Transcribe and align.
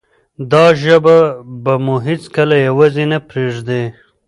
دا 0.51 0.65
ژبه 0.81 1.17
به 1.63 1.73
مو 1.83 1.95
هیڅکله 2.07 2.55
یوازې 2.67 3.03
نه 3.11 3.19
پریږدي. 3.29 3.83